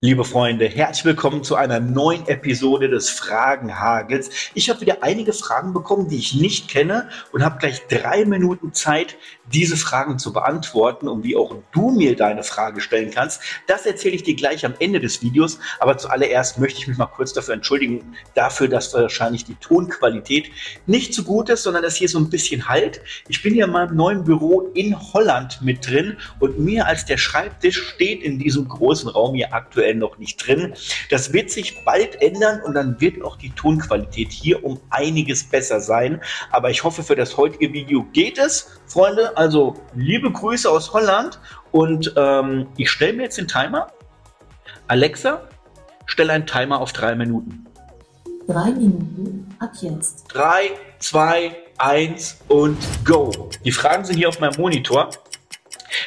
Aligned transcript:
Liebe 0.00 0.22
Freunde, 0.24 0.68
herzlich 0.68 1.06
willkommen 1.06 1.42
zu 1.42 1.56
einer 1.56 1.80
neuen 1.80 2.28
Episode 2.28 2.88
des 2.88 3.10
Fragenhagels. 3.10 4.30
Ich 4.54 4.70
habe 4.70 4.80
wieder 4.80 4.98
einige 5.02 5.32
Fragen 5.32 5.74
bekommen, 5.74 6.08
die 6.08 6.18
ich 6.18 6.34
nicht 6.34 6.68
kenne 6.68 7.08
und 7.32 7.44
habe 7.44 7.58
gleich 7.58 7.84
drei 7.88 8.24
Minuten 8.24 8.72
Zeit, 8.72 9.16
diese 9.52 9.76
Fragen 9.76 10.20
zu 10.20 10.32
beantworten 10.32 11.08
und 11.08 11.24
wie 11.24 11.34
auch 11.34 11.56
du 11.72 11.90
mir 11.90 12.14
deine 12.14 12.44
Frage 12.44 12.80
stellen 12.80 13.10
kannst. 13.10 13.42
Das 13.66 13.86
erzähle 13.86 14.14
ich 14.14 14.22
dir 14.22 14.36
gleich 14.36 14.64
am 14.64 14.74
Ende 14.78 15.00
des 15.00 15.20
Videos. 15.20 15.58
Aber 15.80 15.98
zuallererst 15.98 16.60
möchte 16.60 16.78
ich 16.78 16.86
mich 16.86 16.96
mal 16.96 17.06
kurz 17.06 17.32
dafür 17.32 17.54
entschuldigen, 17.54 18.14
dafür, 18.36 18.68
dass 18.68 18.94
wahrscheinlich 18.94 19.46
die 19.46 19.56
Tonqualität 19.56 20.52
nicht 20.86 21.12
so 21.12 21.24
gut 21.24 21.48
ist, 21.48 21.64
sondern 21.64 21.82
dass 21.82 21.96
hier 21.96 22.08
so 22.08 22.20
ein 22.20 22.30
bisschen 22.30 22.68
halt. 22.68 23.00
Ich 23.26 23.42
bin 23.42 23.52
hier 23.52 23.64
in 23.64 23.72
meinem 23.72 23.96
neuen 23.96 24.22
Büro 24.22 24.70
in 24.74 24.96
Holland 25.12 25.60
mit 25.60 25.90
drin 25.90 26.18
und 26.38 26.60
mir 26.60 26.86
als 26.86 27.04
der 27.04 27.16
Schreibtisch 27.16 27.82
steht 27.94 28.22
in 28.22 28.38
diesem 28.38 28.68
großen 28.68 29.08
Raum 29.08 29.34
hier 29.34 29.52
aktuell 29.52 29.87
aktuell 29.88 29.94
noch 29.94 30.18
nicht 30.18 30.46
drin. 30.46 30.74
Das 31.10 31.32
wird 31.32 31.50
sich 31.50 31.84
bald 31.84 32.20
ändern 32.20 32.60
und 32.62 32.74
dann 32.74 33.00
wird 33.00 33.22
auch 33.22 33.36
die 33.36 33.50
Tonqualität 33.50 34.30
hier 34.30 34.64
um 34.64 34.80
einiges 34.90 35.44
besser 35.44 35.80
sein. 35.80 36.20
Aber 36.50 36.70
ich 36.70 36.84
hoffe, 36.84 37.02
für 37.02 37.16
das 37.16 37.36
heutige 37.36 37.72
Video 37.72 38.04
geht 38.12 38.38
es. 38.38 38.80
Freunde, 38.86 39.36
also 39.36 39.74
liebe 39.94 40.30
Grüße 40.30 40.70
aus 40.70 40.92
Holland 40.92 41.40
und 41.72 42.12
ähm, 42.16 42.66
ich 42.76 42.90
stelle 42.90 43.14
mir 43.14 43.24
jetzt 43.24 43.38
den 43.38 43.48
Timer. 43.48 43.88
Alexa, 44.86 45.48
stelle 46.06 46.32
einen 46.32 46.46
Timer 46.46 46.80
auf 46.80 46.92
drei 46.92 47.14
Minuten. 47.14 47.66
Drei 48.46 48.70
Minuten 48.70 49.54
ab 49.58 49.72
jetzt. 49.80 50.24
Drei, 50.28 50.70
zwei, 50.98 51.54
eins 51.76 52.38
und 52.48 52.78
go. 53.04 53.50
Die 53.64 53.72
Fragen 53.72 54.04
sind 54.04 54.16
hier 54.16 54.28
auf 54.28 54.40
meinem 54.40 54.58
Monitor. 54.58 55.10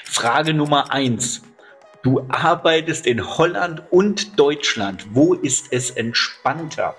Frage 0.04 0.54
Nummer 0.54 0.92
eins. 0.92 1.42
Du 2.04 2.26
arbeitest 2.30 3.06
in 3.06 3.38
Holland 3.38 3.84
und 3.92 4.40
Deutschland. 4.40 5.06
Wo 5.12 5.36
ist 5.36 5.68
es 5.70 5.92
entspannter? 5.92 6.96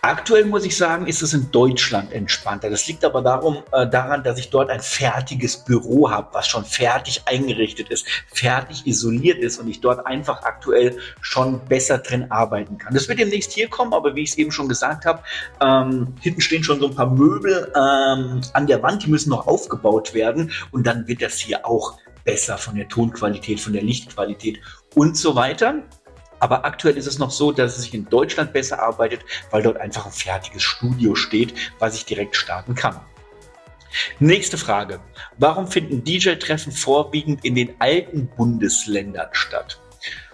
Aktuell 0.00 0.44
muss 0.44 0.64
ich 0.64 0.76
sagen, 0.76 1.06
ist 1.06 1.22
es 1.22 1.32
in 1.32 1.50
Deutschland 1.50 2.12
entspannter. 2.12 2.70
Das 2.70 2.86
liegt 2.86 3.04
aber 3.04 3.22
darum, 3.22 3.64
äh, 3.72 3.88
daran, 3.88 4.22
dass 4.22 4.38
ich 4.38 4.50
dort 4.50 4.70
ein 4.70 4.80
fertiges 4.80 5.56
Büro 5.56 6.10
habe, 6.10 6.28
was 6.32 6.46
schon 6.46 6.64
fertig 6.64 7.22
eingerichtet 7.24 7.88
ist, 7.88 8.06
fertig 8.26 8.86
isoliert 8.86 9.38
ist 9.38 9.58
und 9.58 9.66
ich 9.66 9.80
dort 9.80 10.06
einfach 10.06 10.42
aktuell 10.42 10.98
schon 11.20 11.58
besser 11.64 11.98
drin 11.98 12.30
arbeiten 12.30 12.76
kann. 12.76 12.92
Das 12.92 13.08
wird 13.08 13.18
demnächst 13.18 13.52
hier 13.52 13.68
kommen, 13.68 13.94
aber 13.94 14.14
wie 14.14 14.22
ich 14.22 14.32
es 14.32 14.38
eben 14.38 14.52
schon 14.52 14.68
gesagt 14.68 15.06
habe, 15.06 15.22
ähm, 15.60 16.14
hinten 16.20 16.42
stehen 16.42 16.62
schon 16.62 16.80
so 16.80 16.88
ein 16.88 16.94
paar 16.94 17.10
Möbel 17.10 17.72
ähm, 17.74 18.42
an 18.52 18.66
der 18.66 18.82
Wand, 18.82 19.04
die 19.04 19.10
müssen 19.10 19.30
noch 19.30 19.46
aufgebaut 19.46 20.12
werden 20.12 20.52
und 20.70 20.86
dann 20.86 21.08
wird 21.08 21.22
das 21.22 21.38
hier 21.38 21.66
auch 21.66 21.98
besser 22.24 22.58
von 22.58 22.74
der 22.74 22.88
Tonqualität, 22.88 23.60
von 23.60 23.72
der 23.72 23.82
Lichtqualität 23.82 24.60
und 24.94 25.16
so 25.16 25.34
weiter. 25.34 25.82
Aber 26.40 26.64
aktuell 26.64 26.96
ist 26.96 27.06
es 27.06 27.18
noch 27.18 27.30
so, 27.30 27.52
dass 27.52 27.76
es 27.76 27.84
sich 27.84 27.94
in 27.94 28.08
Deutschland 28.08 28.52
besser 28.52 28.82
arbeitet, 28.82 29.24
weil 29.50 29.62
dort 29.62 29.78
einfach 29.78 30.06
ein 30.06 30.12
fertiges 30.12 30.62
Studio 30.62 31.14
steht, 31.14 31.54
was 31.78 31.96
ich 31.96 32.04
direkt 32.04 32.36
starten 32.36 32.74
kann. 32.74 33.00
Nächste 34.18 34.58
Frage. 34.58 35.00
Warum 35.38 35.68
finden 35.68 36.02
DJ-Treffen 36.02 36.72
vorwiegend 36.72 37.44
in 37.44 37.54
den 37.54 37.74
alten 37.78 38.26
Bundesländern 38.26 39.28
statt? 39.32 39.80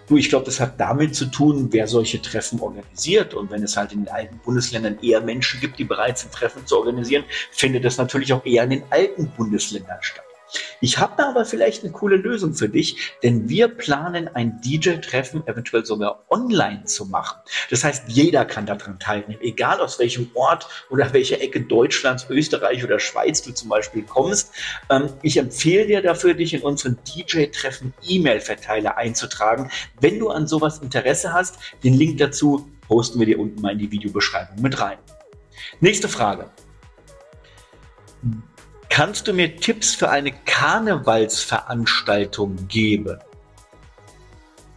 Du, 0.08 0.16
ich 0.16 0.28
glaube, 0.28 0.46
das 0.46 0.58
hat 0.58 0.80
damit 0.80 1.14
zu 1.14 1.27
tun, 1.27 1.68
wer 1.70 1.86
solche 1.86 2.20
Treffen 2.20 2.58
organisiert. 2.58 3.34
Und 3.34 3.50
wenn 3.50 3.62
es 3.62 3.77
halt 3.77 3.92
in 3.92 4.05
den 4.05 4.12
alten 4.12 4.38
Bundesländern 4.38 4.98
eher 5.00 5.20
Menschen 5.20 5.61
gibt, 5.61 5.78
die 5.78 5.84
bereit 5.84 6.18
sind, 6.18 6.33
Treffen 6.33 6.66
zu 6.66 6.78
organisieren, 6.78 7.24
findet 7.52 7.84
das 7.84 7.98
natürlich 7.98 8.33
auch 8.33 8.44
eher 8.44 8.64
in 8.64 8.70
den 8.70 8.83
alten 8.91 9.30
Bundesländern 9.30 9.98
statt. 10.00 10.24
Ich 10.81 10.98
habe 10.98 11.23
aber 11.25 11.45
vielleicht 11.45 11.84
eine 11.84 11.92
coole 11.92 12.17
Lösung 12.17 12.55
für 12.55 12.69
dich, 12.69 13.12
denn 13.23 13.48
wir 13.48 13.69
planen 13.69 14.28
ein 14.34 14.61
DJ-Treffen 14.62 15.47
eventuell 15.47 15.84
sogar 15.84 16.25
online 16.31 16.84
zu 16.84 17.06
machen. 17.06 17.39
Das 17.70 17.84
heißt, 17.84 18.05
jeder 18.09 18.45
kann 18.45 18.67
daran 18.67 18.98
teilnehmen, 18.98 19.41
egal 19.42 19.81
aus 19.81 19.98
welchem 19.98 20.31
Ort 20.34 20.69
oder 20.89 21.12
welcher 21.12 21.41
Ecke 21.41 21.61
Deutschlands, 21.61 22.27
Österreich 22.31 22.83
oder 22.83 22.98
Schweiz 22.98 23.42
du 23.42 23.52
zum 23.52 23.68
Beispiel 23.68 24.02
kommst. 24.02 24.52
Ähm, 24.89 25.11
ich 25.23 25.36
empfehle 25.36 25.86
dir 25.86 26.02
dafür, 26.02 26.35
dich 26.35 26.55
in 26.55 26.63
unseren 26.63 26.98
DJ-Treffen 27.05 27.92
E-Mail-Verteiler 28.02 28.97
einzutragen. 28.97 29.70
Wenn 30.01 30.18
du 30.18 30.30
an 30.30 30.47
sowas 30.47 30.79
Interesse 30.79 31.33
hast, 31.33 31.58
den 31.85 31.95
Link 31.95 32.18
dazu 32.18 32.70
posten 32.89 33.18
wir 33.18 33.27
dir 33.27 33.39
unten 33.39 33.61
mal 33.61 33.73
in 33.73 33.79
die 33.79 33.91
Videobeschreibung 33.91 34.61
mit 34.61 34.80
rein. 34.80 34.98
Nächste 35.80 36.08
Frage. 36.08 36.51
Kannst 39.00 39.24
du 39.27 39.33
mir 39.33 39.56
Tipps 39.56 39.94
für 39.94 40.11
eine 40.11 40.30
Karnevalsveranstaltung 40.30 42.68
geben? 42.68 43.18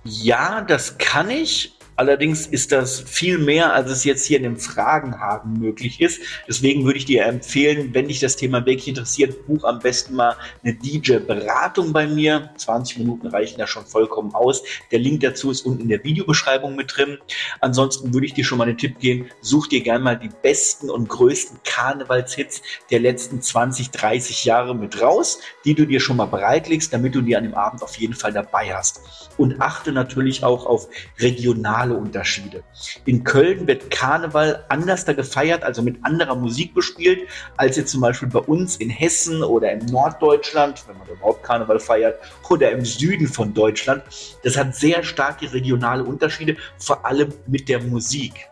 Ja, 0.06 0.62
das 0.62 0.98
kann 0.98 1.30
ich. 1.30 1.78
Allerdings 1.96 2.48
ist 2.48 2.72
das 2.72 3.02
viel 3.02 3.38
mehr, 3.38 3.74
als 3.74 3.92
es 3.92 4.04
jetzt 4.04 4.26
hier 4.26 4.38
in 4.38 4.44
dem 4.44 4.58
Fragenhaken 4.58 5.60
möglich 5.60 6.02
ist. 6.02 6.22
Deswegen 6.48 6.86
würde 6.86 6.98
ich 6.98 7.06
dir 7.06 7.26
empfehlen, 7.26 7.94
wenn 7.94 8.08
dich 8.08 8.20
das 8.20 8.36
Thema 8.36 8.66
wirklich 8.66 8.88
interessiert, 8.88 9.46
buch 9.46 9.64
am 9.64 9.80
besten 9.80 10.16
mal 10.16 10.36
eine 10.64 10.74
DJ-Beratung 10.74 11.94
bei 11.94 12.08
mir. 12.08 12.50
20 12.58 12.98
Minuten 12.98 13.28
reichen 13.28 13.60
da 13.60 13.68
schon 13.68 13.86
vollkommen 13.86 14.34
aus. 14.34 14.64
Der 14.92 15.00
Link 15.00 15.22
dazu 15.22 15.52
ist 15.52 15.66
unten 15.66 15.84
in 15.84 15.90
der 15.90 16.04
Videobeschreibung 16.04 16.76
mit 16.76 16.98
drin. 16.98 17.18
Ansonsten 17.62 18.14
würde 18.14 18.26
ich 18.26 18.34
dir 18.34 18.44
schon 18.44 18.58
mal 18.58 18.66
den 18.66 18.78
Tipp 18.78 19.00
geben, 19.00 19.30
such 19.42 19.68
dir 19.68 19.82
gerne 19.82 20.04
mal 20.04 20.18
die 20.18 20.32
besten 20.42 20.90
und 20.90 21.10
größten 21.10 21.60
Karnevalshits 21.64 22.62
der 22.90 23.02
letzten 23.02 23.42
20, 23.42 23.92
30 23.92 24.46
Jahre 24.46 24.76
mit 24.76 25.00
raus, 25.00 25.40
die 25.64 25.76
du 25.76 25.86
dir 25.86 26.00
schon 26.00 26.18
mal 26.18 26.26
bereitlegst, 26.26 26.92
damit 26.92 27.14
du 27.14 27.22
die 27.22 27.36
an 27.36 27.44
dem 27.44 27.54
Abend 27.54 27.84
auf 27.84 27.96
jeden 27.98 28.16
Fall 28.16 28.34
dabei 28.34 28.74
hast. 28.74 29.02
Und 29.38 29.62
achte 29.62 29.92
natürlich 29.92 30.44
auch 30.44 30.66
auf 30.66 30.88
regionale 31.20 31.83
regionale 31.84 31.94
Unterschiede. 31.94 32.64
In 33.06 33.24
Köln 33.24 33.68
wird 33.68 33.92
Karneval 33.92 34.64
anders 34.70 35.06
da 35.06 35.14
gefeiert, 35.14 35.64
also 35.64 35.82
mit 35.82 36.04
anderer 36.04 36.36
Musik 36.36 36.74
bespielt, 36.74 37.28
als 37.58 37.78
jetzt 37.78 37.92
zum 37.92 38.02
Beispiel 38.02 38.30
bei 38.30 38.40
uns 38.40 38.78
in 38.78 38.90
Hessen 38.90 39.44
oder 39.44 39.72
in 39.72 39.86
Norddeutschland, 39.88 40.84
wenn 40.88 40.98
man 40.98 41.08
überhaupt 41.08 41.44
Karneval 41.44 41.80
feiert, 41.80 42.20
oder 42.50 42.72
im 42.72 42.86
Süden 42.86 43.28
von 43.28 43.54
Deutschland. 43.54 44.04
Das 44.44 44.56
hat 44.56 44.76
sehr 44.76 45.04
starke 45.04 45.52
regionale 45.52 46.04
Unterschiede, 46.04 46.56
vor 46.78 47.06
allem 47.06 47.34
mit 47.48 47.68
der 47.68 47.82
Musik. 47.82 48.48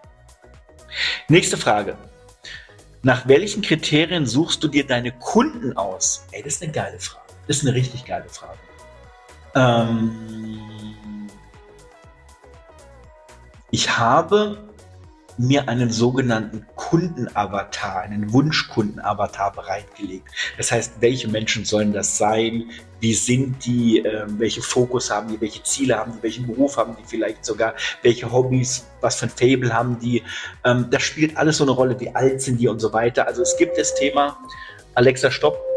Nächste 1.30 1.56
Frage. 1.56 1.96
Nach 3.03 3.28
welchen 3.28 3.62
Kriterien 3.62 4.25
suchst 4.25 4.63
du 4.63 4.68
dir 4.68 4.86
deine 4.86 5.12
Kunden 5.12 5.78
aus? 5.78 6.25
Ey, 6.31 6.44
das 6.44 6.56
ist 6.56 6.63
eine 6.63 6.72
geile 6.72 7.00
Frage. 7.00 7.25
Das 7.48 7.58
ist 7.58 7.68
eine 7.68 7.75
richtig 7.75 8.06
geile 8.06 8.28
Frage. 8.30 8.59
Ähm, 9.56 10.59
ich 13.71 13.97
habe 13.97 14.57
mir 15.37 15.69
einen 15.69 15.91
sogenannten 15.91 16.65
Kundenavatar, 16.75 18.01
einen 18.01 18.31
Wunschkundenavatar 18.33 19.53
bereitgelegt. 19.53 20.27
Das 20.57 20.71
heißt, 20.71 20.95
welche 20.99 21.29
Menschen 21.29 21.65
sollen 21.65 21.93
das 21.93 22.17
sein? 22.17 22.69
Wie 22.99 23.13
sind 23.13 23.65
die? 23.65 23.99
Äh, 23.99 24.25
welche 24.27 24.61
Fokus 24.61 25.09
haben 25.09 25.29
die? 25.29 25.41
Welche 25.41 25.63
Ziele 25.63 25.97
haben 25.97 26.13
die? 26.13 26.23
Welchen 26.23 26.45
Beruf 26.45 26.77
haben 26.77 26.95
die 26.99 27.05
vielleicht 27.05 27.45
sogar? 27.45 27.73
Welche 28.03 28.31
Hobbys? 28.31 28.85
Was 28.99 29.15
für 29.15 29.25
ein 29.25 29.29
Fable 29.29 29.73
haben 29.73 29.97
die? 29.99 30.21
Ähm, 30.63 30.88
das 30.91 31.01
spielt 31.01 31.38
alles 31.38 31.57
so 31.57 31.63
eine 31.63 31.71
Rolle. 31.71 31.99
Wie 31.99 32.13
alt 32.13 32.41
sind 32.41 32.59
die 32.59 32.67
und 32.67 32.79
so 32.79 32.93
weiter? 32.93 33.25
Also 33.25 33.41
es 33.41 33.55
gibt 33.57 33.77
das 33.77 33.95
Thema, 33.95 34.38
Alexa, 34.93 35.31
stopp. 35.31 35.70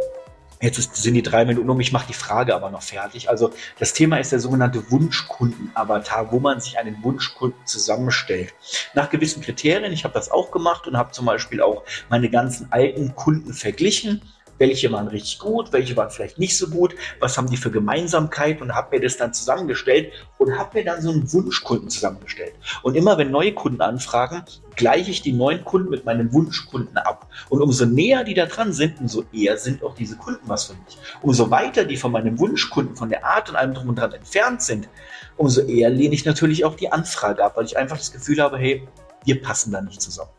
Jetzt 0.65 0.95
sind 0.95 1.13
die 1.13 1.23
drei 1.23 1.45
Minuten 1.45 1.69
um, 1.69 1.79
ich 1.79 1.93
mache 1.93 2.07
die 2.07 2.15
Frage 2.15 2.55
aber 2.55 2.71
noch 2.71 2.81
fertig. 2.81 3.29
Also 3.29 3.51
das 3.79 3.93
Thema 3.93 4.17
ist 4.17 4.33
der 4.33 4.41
sogenannte 4.41 4.91
Wunschkunden-Avatar, 4.91 6.33
wo 6.33 6.41
man 6.41 6.59
sich 6.59 6.79
einen 6.79 7.05
Wunschkunden 7.05 7.67
zusammenstellt. 7.67 8.55
Nach 8.95 9.11
gewissen 9.11 9.43
Kriterien, 9.43 9.93
ich 9.93 10.05
habe 10.05 10.15
das 10.15 10.31
auch 10.31 10.51
gemacht 10.51 10.87
und 10.87 10.97
habe 10.97 11.13
zum 11.13 11.27
Beispiel 11.27 11.61
auch 11.61 11.83
meine 12.09 12.31
ganzen 12.31 12.73
alten 12.73 13.15
Kunden 13.15 13.53
verglichen 13.53 14.23
welche 14.59 14.91
waren 14.93 15.09
richtig 15.09 15.39
gut, 15.39 15.73
welche 15.73 15.97
waren 15.97 16.11
vielleicht 16.11 16.39
nicht 16.39 16.57
so 16.57 16.69
gut, 16.69 16.95
was 17.21 17.37
haben 17.37 17.49
die 17.49 17.57
für 17.57 17.71
Gemeinsamkeit 17.71 18.61
und 18.61 18.75
habe 18.75 18.97
mir 18.97 19.03
das 19.03 19.17
dann 19.17 19.33
zusammengestellt 19.33 20.13
und 20.39 20.57
habe 20.59 20.79
mir 20.79 20.85
dann 20.85 21.03
so 21.03 21.11
einen 21.11 21.33
Wunschkunden 21.33 21.91
zusammengestellt. 21.91 22.55
Und 22.83 22.97
immer 22.97 23.19
wenn 23.19 23.31
neue 23.31 23.53
Kunden 23.53 23.81
anfragen, 23.81 24.45
gleiche 24.77 25.11
ich 25.11 25.23
die 25.23 25.33
neuen 25.33 25.65
Kunden 25.65 25.91
mit 25.91 26.05
meinen 26.05 26.33
Wunschkunden 26.33 26.97
ab. 26.97 27.29
Und 27.49 27.62
umso 27.62 27.87
näher 27.87 28.25
die 28.25 28.35
da 28.35 28.47
dran 28.47 28.73
sind, 28.73 29.01
umso 29.01 29.25
eher 29.33 29.56
sind 29.56 29.83
auch 29.83 29.95
diese 29.95 30.17
Kunden 30.17 30.43
was 30.47 30.65
für 30.65 30.75
mich. 30.75 30.99
Umso 31.23 31.50
weiter 31.50 31.85
die 31.85 31.97
von 31.97 32.12
meinem 32.12 32.39
Wunschkunden, 32.39 32.97
von 32.97 33.09
der 33.09 33.25
Art 33.25 33.50
und 33.50 33.57
allem 33.57 33.75
drum 33.75 33.89
und 33.89 33.99
dran 33.99 34.12
entfernt 34.12 34.62
sind, 34.62 34.89
umso 35.37 35.62
eher 35.62 35.91
lehne 35.91 36.15
ich 36.15 36.25
natürlich 36.25 36.65
auch 36.65 36.75
die 36.75 36.91
Anfrage 36.91 37.45
ab, 37.45 37.57
weil 37.57 37.65
ich 37.65 37.77
einfach 37.77 37.99
das 37.99 38.12
Gefühl 38.12 38.41
habe, 38.41 38.59
hey, 38.59 38.87
wir 39.25 39.41
passen 39.41 39.73
da 39.73 39.81
nicht 39.81 40.00
zusammen. 40.00 40.31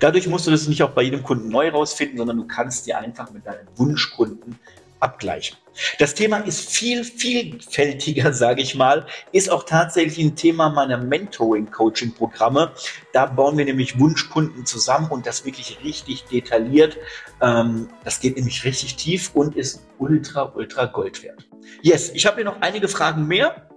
Dadurch 0.00 0.26
musst 0.26 0.46
du 0.46 0.50
das 0.50 0.66
nicht 0.68 0.82
auch 0.82 0.90
bei 0.90 1.02
jedem 1.02 1.22
Kunden 1.22 1.48
neu 1.48 1.70
rausfinden, 1.70 2.18
sondern 2.18 2.36
du 2.36 2.46
kannst 2.46 2.86
dir 2.86 2.98
einfach 2.98 3.30
mit 3.32 3.46
deinen 3.46 3.66
Wunschkunden 3.76 4.58
abgleichen. 5.04 5.56
Das 5.98 6.14
Thema 6.14 6.38
ist 6.38 6.70
viel 6.70 7.04
vielfältiger, 7.04 8.32
sage 8.32 8.62
ich 8.62 8.74
mal, 8.74 9.06
ist 9.32 9.50
auch 9.50 9.64
tatsächlich 9.64 10.24
ein 10.24 10.36
Thema 10.36 10.70
meiner 10.70 10.96
Mentoring-Coaching-Programme. 10.98 12.72
Da 13.12 13.26
bauen 13.26 13.58
wir 13.58 13.64
nämlich 13.64 13.98
Wunschkunden 13.98 14.66
zusammen 14.66 15.08
und 15.10 15.26
das 15.26 15.44
wirklich 15.44 15.78
richtig 15.84 16.24
detailliert. 16.24 16.96
Ähm, 17.40 17.88
das 18.04 18.20
geht 18.20 18.36
nämlich 18.36 18.64
richtig 18.64 18.96
tief 18.96 19.32
und 19.34 19.56
ist 19.56 19.84
ultra, 19.98 20.52
ultra 20.54 20.86
Gold 20.86 21.22
wert. 21.22 21.46
Yes, 21.82 22.10
ich 22.14 22.26
habe 22.26 22.36
hier 22.36 22.44
noch 22.44 22.60
einige 22.60 22.88
Fragen 22.88 23.26
mehr. 23.26 23.68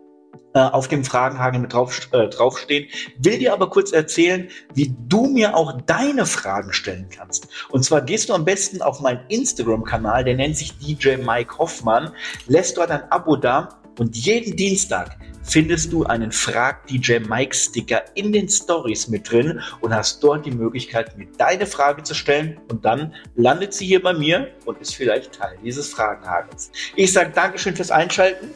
Äh, 0.54 0.60
auf 0.60 0.88
dem 0.88 1.04
Fragenhaken 1.04 1.62
mit 1.62 1.74
drauf, 1.74 2.07
äh, 2.12 2.28
draufstehen. 2.28 2.88
Will 3.19 3.39
dir 3.39 3.54
aber 3.54 3.69
kurz 3.69 3.92
erzählen, 3.92 4.50
wie 4.74 4.95
du 5.07 5.28
mir 5.28 5.56
auch 5.56 5.81
deine 5.86 6.25
Fragen 6.25 6.74
stellen 6.74 7.07
kannst. 7.10 7.48
Und 7.69 7.84
zwar 7.84 8.01
gehst 8.01 8.30
du 8.30 8.34
am 8.34 8.45
besten 8.45 8.81
auf 8.81 9.00
meinen 9.01 9.22
Instagram-Kanal, 9.30 10.24
der 10.24 10.36
nennt 10.36 10.57
sich 10.57 10.78
DJ 10.78 11.18
Mike 11.18 11.57
Hoffmann, 11.57 12.12
lässt 12.48 12.78
dort 12.78 12.92
ein 12.92 13.12
Abo 13.12 13.36
da 13.36 13.81
und 13.97 14.15
jeden 14.15 14.55
Dienstag 14.55 15.17
findest 15.47 15.94
du 15.94 16.03
einen 16.03 16.31
Frag 16.31 16.85
DJ 16.88 17.19
Mike 17.19 17.55
Sticker 17.55 18.03
in 18.15 18.31
den 18.33 18.49
Stories 18.49 19.07
mit 19.07 19.31
drin 19.31 19.59
und 19.81 19.94
hast 19.94 20.21
dort 20.23 20.45
die 20.45 20.51
Möglichkeit, 20.51 21.17
mir 21.17 21.27
deine 21.38 21.65
Frage 21.65 22.03
zu 22.03 22.13
stellen 22.13 22.59
und 22.69 22.83
dann 22.83 23.13
landet 23.35 23.73
sie 23.73 23.85
hier 23.85 24.01
bei 24.01 24.13
mir 24.13 24.49
und 24.65 24.79
ist 24.79 24.95
vielleicht 24.95 25.33
Teil 25.33 25.57
dieses 25.63 25.89
Fragenhagels. 25.89 26.71
Ich 26.95 27.13
sage 27.13 27.31
Dankeschön 27.33 27.75
fürs 27.75 27.91
Einschalten. 27.91 28.49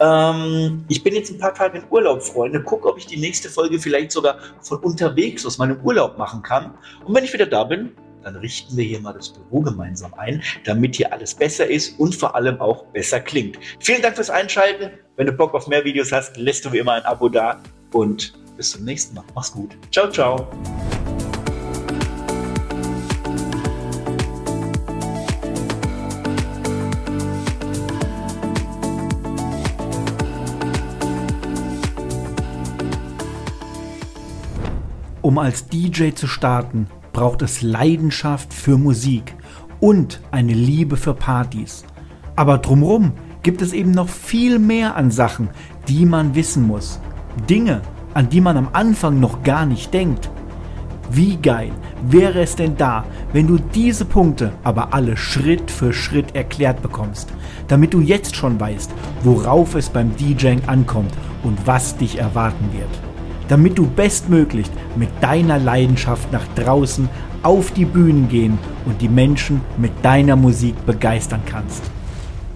Ähm, 0.00 0.84
ich 0.88 1.02
bin 1.02 1.14
jetzt 1.14 1.30
ein 1.30 1.38
paar 1.38 1.54
Tage 1.54 1.78
in 1.78 1.84
Urlaub, 1.90 2.22
Freunde. 2.22 2.62
Guck, 2.62 2.84
ob 2.86 2.98
ich 2.98 3.06
die 3.06 3.18
nächste 3.18 3.48
Folge 3.48 3.78
vielleicht 3.78 4.10
sogar 4.10 4.38
von 4.60 4.78
unterwegs 4.78 5.46
aus 5.46 5.58
meinem 5.58 5.80
Urlaub 5.82 6.18
machen 6.18 6.42
kann. 6.42 6.74
Und 7.04 7.14
wenn 7.14 7.24
ich 7.24 7.32
wieder 7.32 7.46
da 7.46 7.64
bin, 7.64 7.92
dann 8.22 8.36
richten 8.36 8.76
wir 8.76 8.84
hier 8.84 9.00
mal 9.00 9.12
das 9.12 9.30
Büro 9.30 9.60
gemeinsam 9.60 10.14
ein, 10.14 10.42
damit 10.64 10.96
hier 10.96 11.12
alles 11.12 11.34
besser 11.34 11.66
ist 11.66 11.98
und 11.98 12.14
vor 12.14 12.34
allem 12.34 12.60
auch 12.60 12.84
besser 12.86 13.20
klingt. 13.20 13.58
Vielen 13.80 14.02
Dank 14.02 14.16
fürs 14.16 14.30
Einschalten. 14.30 14.90
Wenn 15.16 15.26
du 15.26 15.32
Bock 15.32 15.54
auf 15.54 15.66
mehr 15.66 15.84
Videos 15.84 16.12
hast, 16.12 16.36
lässt 16.36 16.64
du 16.64 16.72
wie 16.72 16.78
immer 16.78 16.92
ein 16.92 17.02
Abo 17.02 17.28
da 17.28 17.60
und 17.92 18.32
bis 18.56 18.70
zum 18.70 18.84
nächsten 18.84 19.14
Mal. 19.14 19.24
Mach's 19.34 19.52
gut. 19.52 19.76
Ciao, 19.90 20.10
ciao. 20.10 20.48
Um 35.22 35.38
als 35.38 35.68
DJ 35.68 36.10
zu 36.10 36.26
starten, 36.26 36.88
braucht 37.12 37.42
es 37.42 37.62
Leidenschaft 37.62 38.52
für 38.52 38.78
Musik 38.78 39.34
und 39.80 40.20
eine 40.30 40.52
Liebe 40.52 40.96
für 40.96 41.14
Partys. 41.14 41.84
Aber 42.36 42.58
drumrum 42.58 43.12
gibt 43.42 43.62
es 43.62 43.72
eben 43.72 43.90
noch 43.90 44.08
viel 44.08 44.58
mehr 44.58 44.96
an 44.96 45.10
Sachen, 45.10 45.50
die 45.88 46.06
man 46.06 46.34
wissen 46.34 46.66
muss. 46.66 47.00
Dinge, 47.48 47.82
an 48.14 48.28
die 48.28 48.40
man 48.40 48.56
am 48.56 48.68
Anfang 48.72 49.20
noch 49.20 49.42
gar 49.42 49.66
nicht 49.66 49.92
denkt. 49.92 50.30
Wie 51.10 51.36
geil 51.36 51.72
wäre 52.08 52.40
es 52.40 52.56
denn 52.56 52.76
da, 52.76 53.04
wenn 53.32 53.46
du 53.46 53.58
diese 53.58 54.04
Punkte 54.04 54.52
aber 54.62 54.94
alle 54.94 55.16
Schritt 55.16 55.70
für 55.70 55.92
Schritt 55.92 56.34
erklärt 56.34 56.80
bekommst, 56.80 57.32
damit 57.68 57.92
du 57.92 58.00
jetzt 58.00 58.34
schon 58.34 58.58
weißt, 58.58 58.90
worauf 59.22 59.74
es 59.74 59.90
beim 59.90 60.16
DJing 60.16 60.62
ankommt 60.68 61.12
und 61.42 61.66
was 61.66 61.96
dich 61.96 62.18
erwarten 62.18 62.70
wird 62.72 63.11
damit 63.52 63.76
du 63.76 63.86
bestmöglich 63.86 64.66
mit 64.96 65.10
deiner 65.20 65.58
Leidenschaft 65.58 66.32
nach 66.32 66.46
draußen 66.54 67.06
auf 67.42 67.70
die 67.74 67.84
Bühnen 67.84 68.26
gehen 68.30 68.58
und 68.86 69.02
die 69.02 69.10
Menschen 69.10 69.60
mit 69.76 69.92
deiner 70.02 70.36
Musik 70.36 70.74
begeistern 70.86 71.42
kannst. 71.44 71.82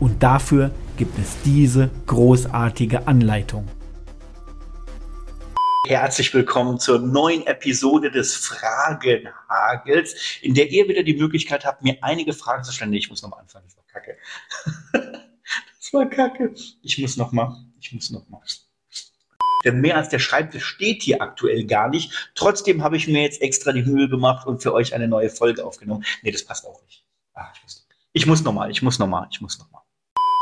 Und 0.00 0.22
dafür 0.22 0.70
gibt 0.96 1.18
es 1.18 1.36
diese 1.44 1.90
großartige 2.06 3.06
Anleitung. 3.06 3.68
Herzlich 5.86 6.32
willkommen 6.32 6.80
zur 6.80 7.00
neuen 7.00 7.46
Episode 7.46 8.10
des 8.10 8.34
Fragenhagels, 8.34 10.38
in 10.40 10.54
der 10.54 10.70
ihr 10.70 10.88
wieder 10.88 11.02
die 11.02 11.16
Möglichkeit 11.16 11.66
habt, 11.66 11.82
mir 11.82 11.98
einige 12.00 12.32
Fragen 12.32 12.64
zu 12.64 12.72
stellen. 12.72 12.92
Nee, 12.92 12.96
ich 12.96 13.10
muss 13.10 13.20
nochmal 13.20 13.40
anfangen, 13.40 13.66
das 13.66 13.76
war 13.76 13.84
kacke. 13.84 14.16
das 15.78 15.92
war 15.92 16.06
kacke. 16.06 16.54
Ich 16.80 16.96
muss 16.96 17.18
nochmal, 17.18 17.54
ich 17.78 17.92
muss 17.92 18.10
nochmal. 18.10 18.40
Denn 19.66 19.80
mehr 19.80 19.96
als 19.96 20.08
der 20.08 20.20
Schreibtisch 20.20 20.64
steht 20.64 21.02
hier 21.02 21.20
aktuell 21.20 21.64
gar 21.64 21.88
nicht. 21.88 22.30
Trotzdem 22.36 22.84
habe 22.84 22.96
ich 22.96 23.08
mir 23.08 23.22
jetzt 23.22 23.42
extra 23.42 23.72
die 23.72 23.82
Mühe 23.82 24.08
gemacht 24.08 24.46
und 24.46 24.62
für 24.62 24.72
euch 24.72 24.94
eine 24.94 25.08
neue 25.08 25.28
Folge 25.28 25.64
aufgenommen. 25.64 26.04
Nee, 26.22 26.30
das 26.30 26.44
passt 26.44 26.64
auch 26.64 26.80
nicht. 26.84 27.04
Ah, 27.34 27.52
ich 27.52 27.62
muss, 27.64 27.86
ich 28.12 28.26
muss 28.26 28.42
nochmal, 28.44 28.70
ich 28.70 28.80
muss 28.80 29.00
nochmal, 29.00 29.26
ich 29.30 29.40
muss 29.40 29.58
nochmal. 29.58 29.82